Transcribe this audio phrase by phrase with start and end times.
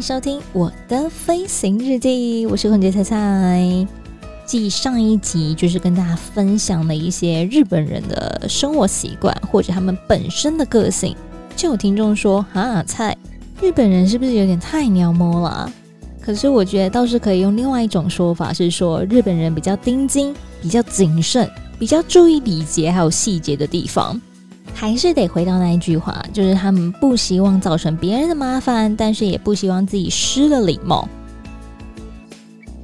[0.00, 3.86] 收听我的飞行日记，我是混姐菜菜。
[4.46, 11.16] 继上一集就是跟大家分享了一些日本人的生活习惯或者他们本身的个性，
[11.56, 13.16] 就有听众说：“啊，菜，
[13.60, 15.70] 日本人是不是有点太鸟摸了？”
[16.22, 24.20] 可是我觉得倒是可以用另外一种说法，是说日本人比较盯紧、比较谨慎、比较注意礼节还有细节的地方。
[24.80, 31.08] 还是得回到那一句话，就是他们不希望造成别人的麻烦，但是也不希望自己失了礼貌。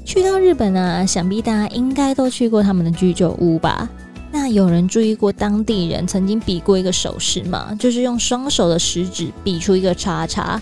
[0.05, 3.89] 去到日本啊，想必大家应该都去过他们的居酒屋吧？
[4.33, 7.73] 那有人注意过当地人曾经比过一个手势吗？
[7.79, 10.61] 就是用双手的食指比出一个叉叉。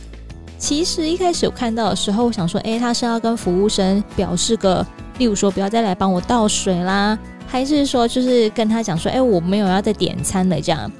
[0.58, 4.86] 其实一开始我看到的时候，我想说，诶，他是要跟服务生表示个，
[5.16, 10.92] 例如说不要再来帮我倒水啦，还是说就是跟他讲说，诶，我没有要再点餐的这样。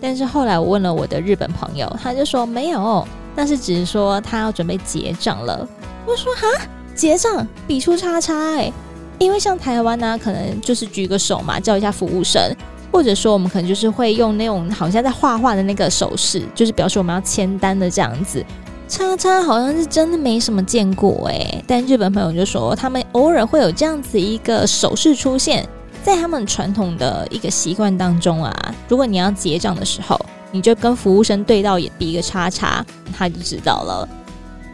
[0.00, 5.66] 但是后来我问了我的日本朋友，他就说没有，但是只是说他要准备结账了。
[6.06, 6.46] 我说哈，
[6.94, 8.72] 结账比出叉叉哎，
[9.18, 12.54] 因为像台湾呢、可能就是举个手嘛，叫一下服务生，
[12.92, 18.44] 或者说我们可能就是会用那种好像在画画的那个手势，就是表示我们要签单的这样子。
[18.88, 25.68] 叉叉好像是真的没什么见过哎，但日本朋友就说他们偶尔会有这样子一个手势出现。
[26.06, 30.16] 在他们传统的一个习惯当中啊，如果你要结账的时候，
[30.52, 34.08] 你就跟服务生对到眼，比一个叉叉，他就知道了。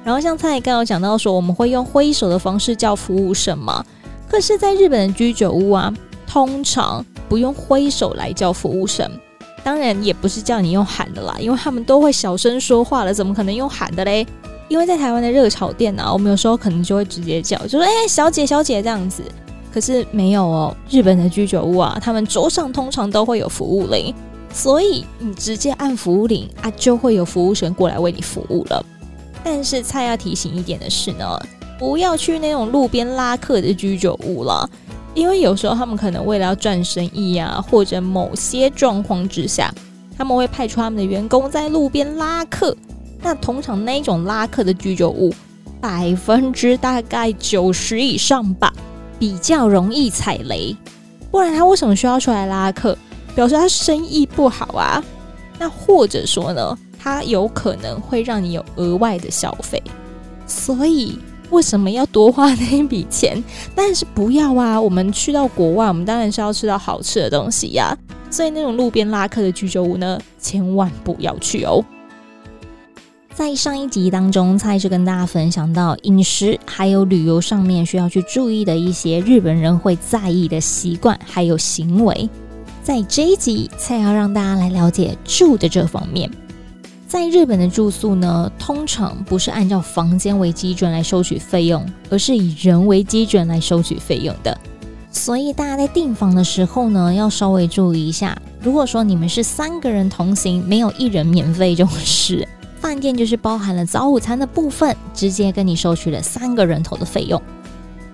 [0.05, 3.83] 然后像蔡刚刚有讲到说，我们会用挥手的方式叫服务生嘛？
[4.29, 5.91] 可是，在日本的居酒屋啊，
[6.27, 9.11] 通常不用挥手来叫服务生，
[9.65, 14.27] 当然也不是叫你用喊的啦，因为他们都会小声说话了，怎么可能用喊的嘞？
[14.69, 19.23] 因为在台湾的热炒店啊，我们有时候可能就会直接叫，就说：“哎，小姐，小姐，这样子。”
[19.73, 24.15] 可是没有哦，日本的居酒屋啊，他们桌上通常都会有服务铃，
[24.53, 28.85] 所以你直接按服务铃啊，就会有服务生过来为你服务了。
[29.43, 31.41] 但是菜要提醒一点的是呢，
[31.79, 34.69] 不要去那种路边拉客的居酒屋了，
[35.15, 39.73] 因为有时候他们可能为了要赚生意啊，或者某些状况之下，
[40.17, 42.77] 他们会派出他们的员工在路边拉客。
[43.23, 45.33] 那通常那种拉客的居酒屋，
[45.81, 48.73] 百分之大概九十以上吧。
[49.19, 50.77] 比较容易踩雷，
[51.31, 52.97] 不然他为什么需要出来拉客？
[53.35, 55.03] 表示他生意不好啊。
[55.59, 59.83] 那或者说呢，他有可能会让你有额外的消费。
[60.47, 61.19] 所以
[61.51, 63.43] 为什么要多花那一笔钱？
[63.75, 64.81] 但是不要啊！
[64.81, 67.97] 我们去到国外，我们当然是要吃到好吃的东西呀。
[68.31, 71.85] 所以那种路边拉客的居酒屋呢，千万不要去哦。
[73.35, 82.29] 在上一集当中，菜是跟大家分享到饮食还有旅游上面需要去注意的一些日本人会在意的习惯还有行为。
[82.83, 86.31] 在这一集，菜要让大家来了解住的这方面。
[87.09, 94.57] 在日本的住宿呢，通常不是按照房间为基准来收取费用，而是以人为基准来收取费用的。
[95.11, 98.37] 所以大家在订房的时候呢，要稍微注意一下。
[98.61, 102.47] 如果说你们是三个人同行，没有一人免费这种事。
[102.83, 107.41] 饭店就是包含了早午餐的部分，直接跟你收取了三个人头的费用。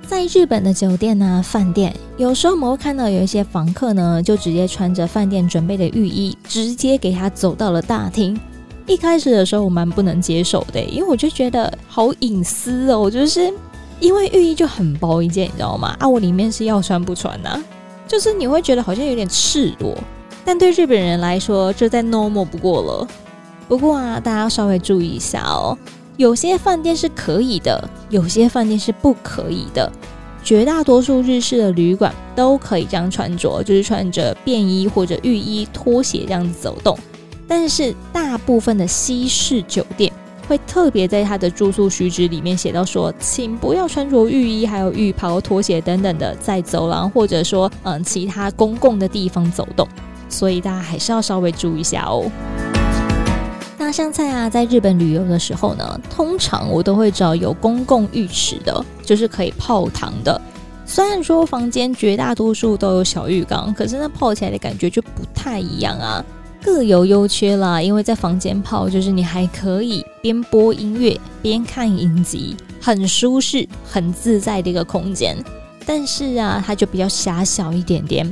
[0.06, 8.38] 在日本的酒店呢、饭店有时候我们会看到有一些房客呢，就直接穿着饭店准备的浴衣，直接给他走到了大厅。
[8.86, 13.50] 一开始的时候我蛮不能接受的，因为我就觉得好隐私哦，就是
[14.00, 15.96] 因为浴衣就很薄一件，你知道吗？
[15.98, 17.64] 啊，我里面是要穿不穿呢、
[18.06, 19.96] 就是你会觉得好像有点赤裸，
[20.44, 23.08] 但对日本人来说，这再 normal 不过了。
[23.68, 25.76] 不过啊，大家稍微注意一下哦，
[26.16, 29.92] 有些饭店是可以的，有些饭店是不可以的。
[30.42, 36.98] 绝大多数日式的旅馆都可以这样穿着，就是穿着便衣或者浴衣、拖鞋这样子走动。
[37.46, 40.10] 但是大部分的西式酒店
[40.48, 49.86] 会特别在他的住宿须知里面写到说，请不要穿着浴衣、还有浴袍、拖鞋等等的在走廊或者说嗯其他公共的地方走动。
[50.30, 52.30] 所以大家还是要稍微注意一下哦。
[53.88, 60.38] 那像菜啊，在日本旅游的时候呢，通常我都会找有公共浴池的，就是可以泡汤的。
[60.84, 66.22] 虽然说房间绝大多数都有小浴缸，可是那泡起来的感觉就不太一样啊。
[66.62, 67.80] 各有优缺啦。
[67.80, 75.34] 因为在房间泡，就是你还可以边播音乐边看影集，很舒适、很自在的一个空间。
[75.86, 78.30] 但是啊，它就比较狭小一点点。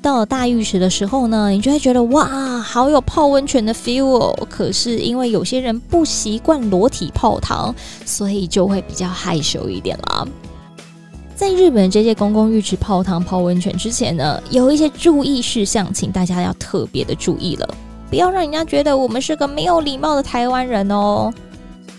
[0.00, 4.46] 到了大浴池的时候呢，你就会觉得哇，好有泡温泉的 feel 哦。
[4.48, 7.74] 可是因为有些人不习惯裸体泡汤，
[8.04, 10.26] 所以就会比较害羞一点啦。
[11.34, 17.68] 在日本这些公共浴池泡汤、泡温泉之前呢，有一些注意事项，请大家要特别的注意了，
[18.08, 21.32] 不要让人家觉得我们是个没有礼貌的台湾人哦。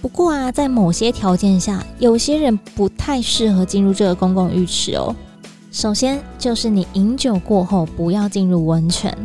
[0.02, 5.14] 不过啊，在某些条件下，有些人不太适合进入这个公共浴池哦。
[5.80, 9.18] 首先就是你饮酒过后不要进入温泉，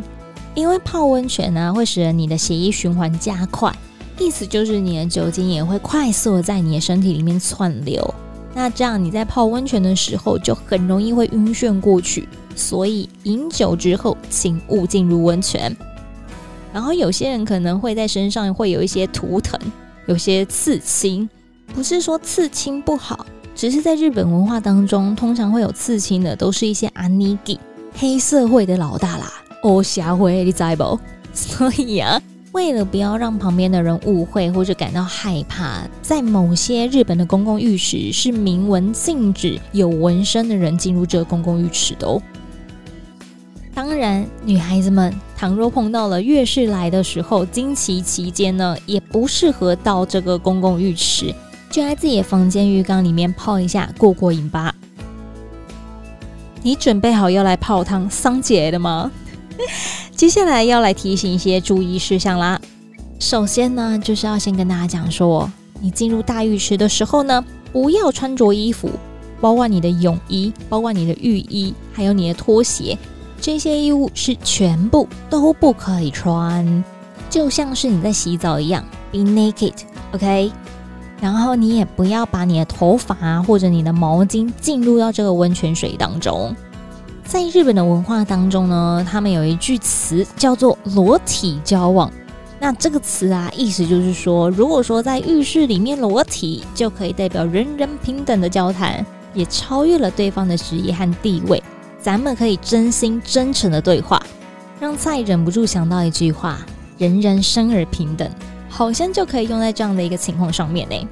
[0.53, 3.75] 因为泡温泉呢会使得你的血液循环加快，
[4.17, 8.15] 意思就是你的酒精也会快速的在你的身体里面窜流。
[8.53, 12.25] 那这样你在泡温泉的时候就很容易会晕眩过去，
[12.55, 15.75] 所以饮酒之后请勿进入温泉。
[16.71, 19.59] 然后有些人可能会在身上会有一些图腾，
[20.07, 21.29] 有些刺青，
[21.73, 23.25] 不是说刺青不好。
[23.55, 27.57] 只是在日本文化当中，通常会有刺青的，都是一些阿尼基
[27.93, 29.31] 黑社会的老大啦，
[29.63, 30.99] 哦，社会你知不？
[31.33, 32.21] 所以啊，
[32.51, 42.21] 为了不要让旁边的人误会或者感到害怕，在某些日本的公共浴池是明文禁止有纹身的人进入这个公共浴池的哦。
[43.73, 51.33] 当然，女孩子们倘若碰到了月事来的时候，经期期间呢，也不适合到这个公共浴池。
[51.75, 54.73] 就在自己的房间浴缸里面泡一下，过过瘾吧。
[56.61, 59.11] 你准备好要来泡汤桑姐了吗？
[60.15, 62.61] 接下来要来提醒一些注意事项啦。
[63.19, 65.51] 首先呢，就是要先跟大家讲说，
[65.81, 67.43] 你进入大浴池的时候呢，
[67.73, 68.89] 不要穿着衣服，
[69.41, 72.97] 包括你的泳衣、包括你的浴衣，还有你的拖鞋，
[73.41, 76.85] 这些衣物是全部都不可以穿，
[77.29, 78.81] 就像是你在洗澡一样
[79.11, 80.53] ，be naked，OK？
[81.25, 86.55] 然后你也不要把你的头发，或者你的毛巾进入到这个温泉水当中。
[87.23, 92.11] 在日本的文化当中呢，他们有一句词叫做“裸体交往”。
[92.61, 101.63] 那这个词啊，意思就是说，如果说在浴室里面裸体，就可以代表人人平等的交谈，也超越了对方的职业和地位。
[101.99, 104.21] 咱们可以真心真诚的对话，
[104.79, 106.59] 让菜忍不住想到一句话
[106.99, 108.29] ：“人人生而平等。”
[108.75, 111.07] 好像就可以用在这样的一个情况上面呢。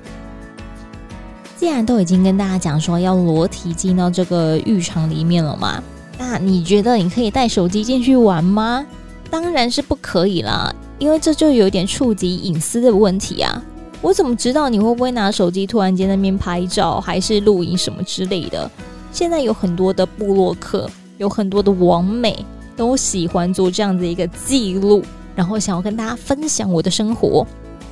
[1.55, 5.81] 既然都已经跟大家讲说要裸体进到这个浴场里面了嘛，
[6.19, 8.85] 那你觉得你可以带手机进去玩吗？
[9.29, 13.63] 当然是不可以啦，因为这就有点触及隐私的问题啊。
[14.01, 18.69] 我怎么知道你会不会拿手机突然间那边拍照，还是录影什么之类的？
[19.13, 22.45] 现在有很多的部落客，有很多的网美
[22.75, 25.01] 都喜欢做这样的一个记录。
[25.35, 27.45] 然后想要跟大家分享我的生活，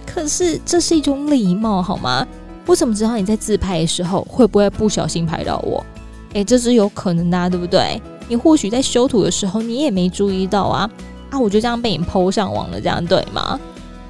[0.06, 2.28] 可是这是一种礼貌，好吗？
[2.68, 5.84] 我怎么知道你在自拍的时候会不会不小心拍到我？
[6.34, 8.02] 诶，这是有可能的啊，对不对？
[8.28, 10.90] 你或许在修图的时候你也没注意到啊，
[11.32, 13.60] 啊，我就这样被你 PO 上网了，这样对吗？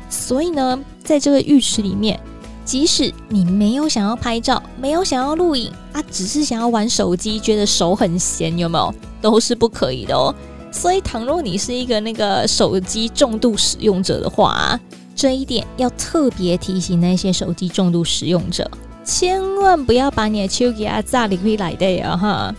[0.10, 2.19] 所以呢，在这个浴池里面，
[2.66, 8.94] 即使你没有想要拍照，没有想要录影啊，只是想要玩手机，觉得手很闲，有没有？
[9.22, 10.34] 都是不可以的哦。
[10.71, 14.79] 所以，倘若你是一个那个手机重度使用者的话，
[15.13, 18.69] 这一点要特别提醒那些手机重度使用者，
[19.03, 22.55] 千万不要把你的手机啊炸里会来的呀哈。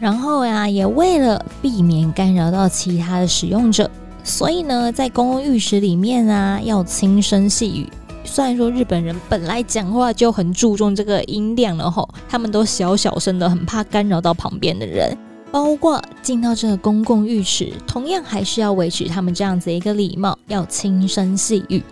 [0.00, 3.90] 然后呀，也为了避免干扰到其他的使用者，
[4.22, 7.88] 所以呢，在公共浴室里面啊，要轻声细语。
[8.24, 15.16] 虽然说日本人本来讲话就很注重这个音量了吼，他们都小小声的，很怕干扰到旁边的人。
[15.50, 21.82] 包括进到这个公共浴池，同样还是要维持他们这样子一个礼貌，要轻声细语。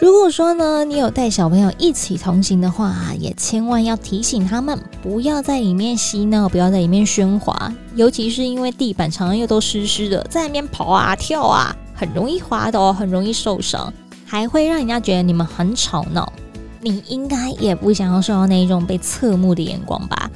[0.00, 13.92] 如果说呢，你有带小朋友一起同行的话，也千万要提醒他们，不要在里面嬉闹，不要在里面喧哗，尤其是因为地板常常又都湿湿的，在里面跑啊跳啊，很容易滑倒，很容易受伤，
[14.26, 16.30] 还会让人家觉得你们很吵闹。
[16.80, 20.28] 你应该也不想要受到那一种被侧目的眼光吧？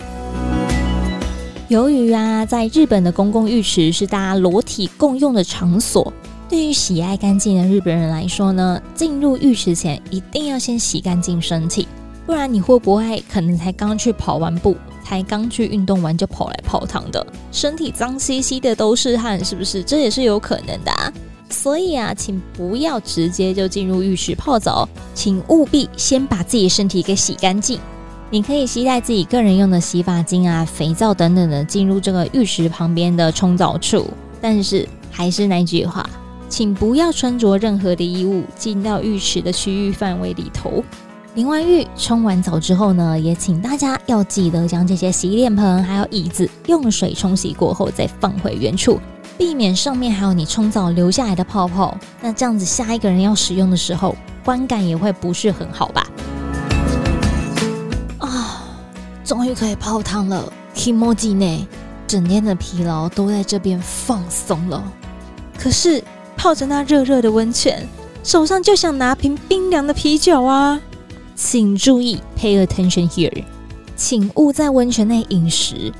[1.69, 6.11] 由于啊，在日本的公共浴池是大家裸体共用的场所，
[6.49, 11.87] 对于喜爱干净的日本人来说呢，进入浴池前一定要先洗干净身体，
[12.25, 19.83] 不然你会不会可能才刚去跑完步，才刚去运动完就跑来泡汤的，身体脏兮兮的都是汗，是不是？
[19.83, 21.13] 这也是有可能的啊。
[21.51, 27.79] 所以啊，请不要直接就进入浴池泡澡，请务必先把自己身体给洗干净。
[28.31, 34.07] 你可以携带自己个人用的洗发精啊、肥皂等等的进入这个浴池旁边的冲澡处，
[34.39, 36.09] 但是还是那句话，
[36.47, 40.85] 请不要穿着任何的衣物进到浴池的区域范围里头。
[41.37, 49.01] 淋完浴、冲完澡之后呢，也请大家要记得将这些洗脸盆还有椅子用水冲洗过后再放回原处，
[49.39, 51.97] 避免上面还有你冲澡留下来的泡泡。
[52.21, 56.07] 那这样子下一个人要使用的时候，观感也会不是很好吧？
[59.29, 61.69] 啊，终于可以泡汤了，kimoji 呢，
[62.07, 64.83] 整天的疲劳都在这边放松了。
[65.59, 66.03] 可是
[66.35, 67.87] 泡着那热热的温泉，
[68.25, 70.81] 手上就想拿瓶冰凉的啤酒啊！
[71.35, 73.45] 请注意，Pay attention here，
[73.95, 75.93] 请勿在温泉内饮食，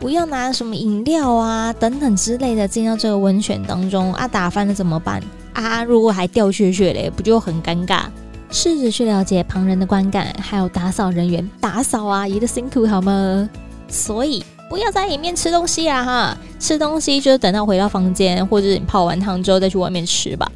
[0.00, 4.26] 不要拿什么饮料啊等等之类的进到这个温泉当中啊！
[4.26, 5.22] 打翻了怎么办
[5.52, 5.84] 啊？
[5.84, 8.06] 如果还掉屑屑嘞，不就很尴尬？
[8.52, 13.48] 试着去了解旁人的观感，还有打扫人员打扫阿姨的辛苦好吗？
[13.88, 16.36] 所以不要在里面吃东西啊哈！
[16.60, 20.50] 吃东西就等到回到房间，或者你泡完汤之后再去外面吃吧。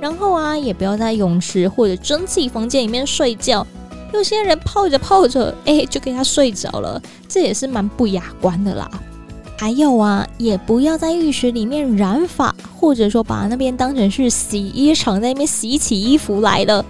[0.00, 3.66] 然后啊，也不要在泳池或者蒸汽房间里面睡觉。
[4.14, 8.90] 有些人泡着泡着，哎，就给他睡着了，这也是蛮不雅观的啦。
[9.58, 16.84] 还有啊，也不要在浴池里面染发，或者说把那边当成是洗衣厂，在那边洗起衣服来了。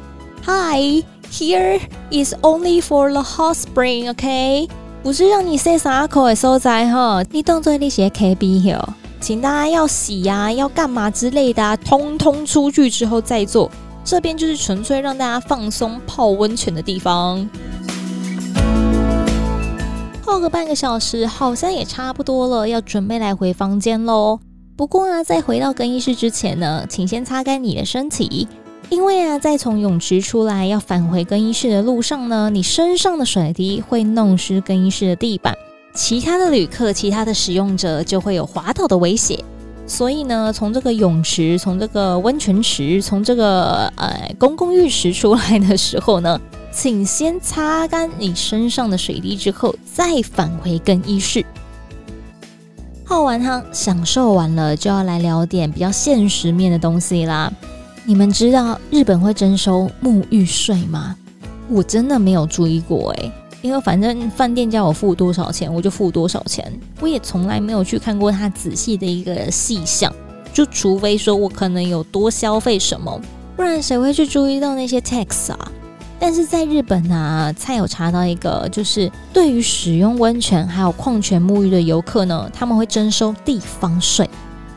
[0.51, 1.79] Hi, here
[2.11, 4.67] is only for the hot spring, OK？
[5.03, 8.83] 不是让你洗衫裤的所在哈，你当做那些 KB 哟。
[9.21, 13.71] 请大家要洗呀、要干嘛之类的、啊，通通出去之后再做。
[14.03, 17.47] 这边就是纯粹让大家放松泡温泉的地方。
[20.25, 24.41] 泡个半个小时，好像也差不多了，要准备来回房间喽。
[24.75, 28.49] 不过呢，在回到更衣室之前呢，请先擦干你的身体，
[28.91, 35.55] 因为啊，在从泳池出来要返回更衣室的路上呢，你身上的水滴会弄湿更衣室的地板。
[35.95, 39.39] 其他的旅客、其他的使用者就会有滑倒的危险，
[39.87, 46.41] 所以呢，从这个泳池、从这个温泉池、从这个呃公共浴池出来的时候呢，
[46.73, 51.45] 请先擦干你身上的水滴之后，再返回更衣室。
[53.05, 57.53] 泡完汤，享受完了，就要来聊点比较现实面的东西啦。
[58.09, 61.15] 你们知道日本会征收沐浴税吗？
[61.69, 63.33] 我真的没有注意过哎、欸。
[63.61, 66.73] 因为反正饭店叫我付多少钱，我就付多少钱。
[67.03, 70.11] 我也从来没有去看过他仔细的一个细项，
[70.55, 73.21] 就除非说我可能有多消费什么，
[73.55, 75.71] 不然谁会去注意到那些 tax 啊？
[76.19, 84.27] 但是在日本啊，才有查到一个，就是对于使用温泉还有矿泉沐浴的游客呢，他们会征收地方税。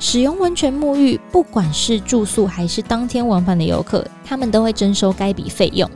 [0.04, 5.88] 使用温泉沐浴，不管是住宿还是当天往返的游客，他们都会征收该笔费用。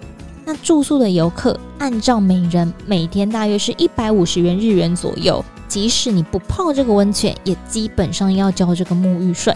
[0.45, 5.43] 那住宿的游客，按照每人每天大约是一百五十元日元左右。
[5.67, 9.51] 即使你不泡这个温泉，也基本上要交这个沐浴税。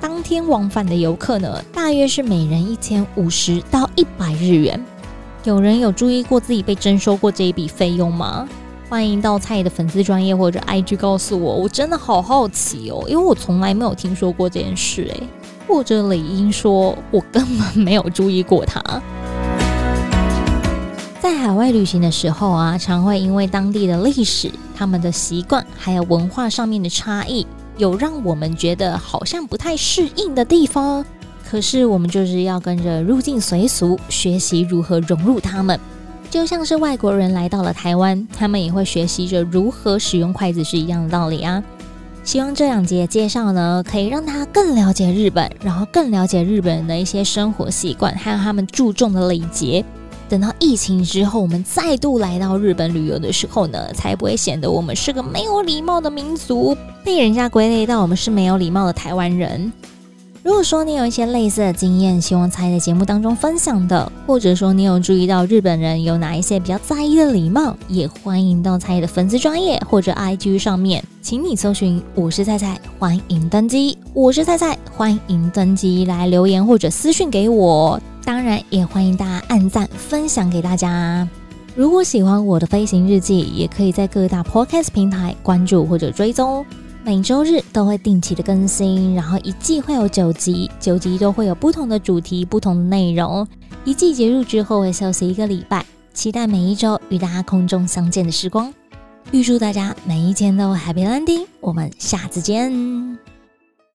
[0.00, 4.80] 当天往返的游客呢，大约是每人一千五十到一百日元。
[5.42, 8.48] 有人有注意过自己被征收过这一笔费用吗？
[8.88, 15.22] 欢迎到蔡的粉丝专业或者 IG 告诉我，我真的好好奇哦，因为我从来没有听说过这件事诶，
[15.66, 18.82] 或者理应说，我根本没有注意过它。
[21.20, 31.04] 在海外旅行的时候啊，常会因为当地的历史、他们的习惯，还有文化上面的差异，有让我们觉得好像不太适应的地方。
[31.46, 35.78] 可是我们就是要跟着入境随俗，学习如何融入他们。
[36.30, 41.62] 就像是外国人来到了台湾，他们也会学习着如何使用筷子是一样的道理啊。
[42.22, 49.82] 希望这两节介绍呢，可以让大家更了解日本，然后更了解日本人的一些生活习惯，还有他们注重的礼节。
[50.28, 59.72] 等到疫情之后，我们再度来到日本旅游的时候呢，才不会显得我们是个没有礼貌的民族，被人家归类到我们是没有礼貌的台湾人。
[60.48, 78.00] 如果说你有一些类似的经验，希望在节目当中分享的，或者说你有注意到日本人有哪一些比较在意的礼貌，也欢迎到蔡的粉丝专业或者 IG 上面，请你搜寻“我是菜菜”，欢迎登机，我是菜菜，欢迎登机来留言或者私讯给我。
[78.24, 81.28] 当然，也欢迎大家按赞分享给大家。
[81.74, 86.64] 如果喜欢我的飞行日记，也可以在各大 Podcast 平台关注或者追踪。
[87.04, 93.46] 每周日都会定期的更新，然后一季会有九集，九集都会有不同的主题、不同的内容。
[93.84, 98.72] 一季结束之后会休息一个礼拜，期待每一周与大家空中相见的时光。
[99.30, 103.37] 预祝大家每一天都 Happy Landing，我们下次见。